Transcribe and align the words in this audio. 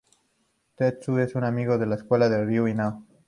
Tetsu 0.77 1.19
es 1.19 1.35
un 1.35 1.43
amigo 1.43 1.77
de 1.77 1.85
la 1.85 1.93
escuela 1.93 2.27
de 2.27 2.43
Ryū 2.43 2.71
y 2.71 2.73
Nao. 2.73 3.05